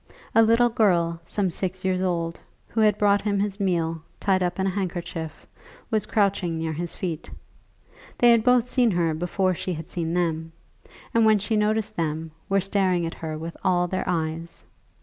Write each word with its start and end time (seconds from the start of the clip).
A 0.33 0.41
little 0.41 0.69
girl, 0.69 1.21
some 1.27 1.51
six 1.51 1.85
years 1.85 2.01
old, 2.01 2.39
who 2.69 2.81
had 2.81 2.97
brought 2.97 3.21
him 3.21 3.37
his 3.37 3.59
meal 3.59 4.01
tied 4.19 4.41
up 4.41 4.57
in 4.59 4.65
a 4.65 4.69
handkerchief, 4.71 5.45
was 5.91 6.07
crouching 6.07 6.57
near 6.57 6.73
his 6.73 6.95
feet. 6.95 7.29
They 8.17 8.31
had 8.31 8.43
both 8.43 8.67
seen 8.67 8.89
her 8.89 9.13
before 9.13 9.53
she 9.53 9.73
had 9.73 9.87
seen 9.87 10.15
them, 10.15 10.53
and 11.13 11.23
when 11.23 11.37
she 11.37 11.55
noticed 11.55 11.95
them, 11.95 12.31
were 12.49 12.61
staring 12.61 13.05
at 13.05 13.13
her 13.13 13.37
with 13.37 13.55
all 13.63 13.85
their 13.87 14.05
eyes. 14.09 14.63